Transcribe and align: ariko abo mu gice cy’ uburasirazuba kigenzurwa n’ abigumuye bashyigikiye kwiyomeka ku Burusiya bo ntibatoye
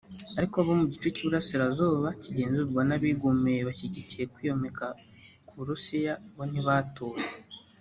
ariko 0.37 0.55
abo 0.61 0.71
mu 0.79 0.85
gice 0.91 1.07
cy’ 1.15 1.21
uburasirazuba 1.23 2.07
kigenzurwa 2.21 2.81
n’ 2.87 2.91
abigumuye 2.97 3.59
bashyigikiye 3.67 4.23
kwiyomeka 4.33 4.85
ku 5.47 5.51
Burusiya 5.57 6.13
bo 6.35 6.43
ntibatoye 6.49 7.25